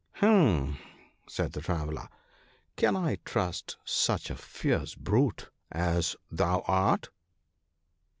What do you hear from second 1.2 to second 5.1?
said the Traveller," can I trust such a fierce